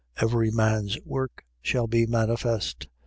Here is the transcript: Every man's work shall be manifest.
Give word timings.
Every 0.17 0.49
man's 0.49 0.97
work 1.05 1.45
shall 1.61 1.85
be 1.85 2.07
manifest. 2.07 2.87